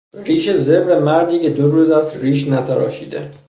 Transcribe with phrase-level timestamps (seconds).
[0.23, 3.31] ریش زبر مردی که دو روز است ریش نتراشیده